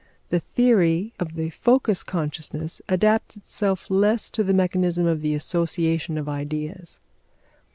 [0.29, 6.17] The theory of the focus consciousness adapts itself less to the mechanism of the association
[6.17, 6.99] of ideas.